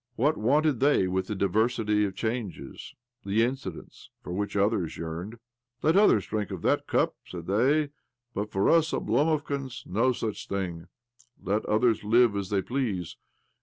What 0.15 0.35
wanted 0.35 0.79
they 0.79 1.07
with 1.07 1.27
the 1.27 1.35
divdfsity, 1.35 2.03
the 2.07 2.11
changes, 2.11 2.95
the 3.23 3.43
incidents, 3.43 4.09
for 4.23 4.33
which 4.33 4.55
others 4.55 4.97
yearned?" 4.97 5.37
Let 5.83 5.95
others 5.95 6.25
drink 6.25 6.49
of 6.49 6.63
that 6.63 6.87
cup," 6.87 7.13
said 7.27 7.45
they;" 7.45 7.89
but 8.33 8.51
for 8.51 8.67
us 8.67 8.93
Oblomovkans— 8.93 9.85
no 9.85 10.11
such 10.11 10.47
thing. 10.47 10.87
Let 11.39 11.63
others 11.67 12.03
live 12.03 12.35
as 12.35 12.49
they 12.49 12.63
please." 12.63 13.15